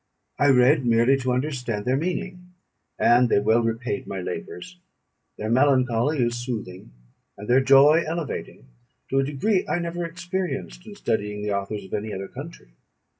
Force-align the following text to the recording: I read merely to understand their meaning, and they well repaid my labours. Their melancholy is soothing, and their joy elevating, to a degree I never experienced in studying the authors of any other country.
I 0.39 0.47
read 0.47 0.83
merely 0.83 1.15
to 1.17 1.31
understand 1.31 1.85
their 1.85 1.95
meaning, 1.95 2.53
and 2.97 3.29
they 3.29 3.37
well 3.39 3.61
repaid 3.61 4.07
my 4.07 4.19
labours. 4.19 4.79
Their 5.37 5.51
melancholy 5.51 6.17
is 6.23 6.43
soothing, 6.43 6.91
and 7.37 7.47
their 7.47 7.61
joy 7.61 8.03
elevating, 8.07 8.65
to 9.11 9.19
a 9.19 9.23
degree 9.23 9.63
I 9.67 9.77
never 9.77 10.03
experienced 10.03 10.87
in 10.87 10.95
studying 10.95 11.43
the 11.43 11.53
authors 11.53 11.83
of 11.85 11.93
any 11.93 12.11
other 12.15 12.27
country. 12.29 12.69